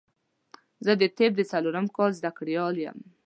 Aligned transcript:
زه 0.85 0.91
د 1.01 1.03
طب 1.17 1.31
د 1.37 1.41
څلورم 1.51 1.85
کال 1.95 2.11
زده 2.19 2.31
کړيال 2.37 2.75
يم 2.85 2.97